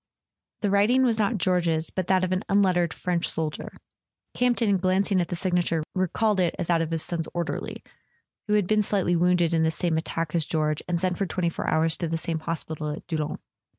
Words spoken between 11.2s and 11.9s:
twenty four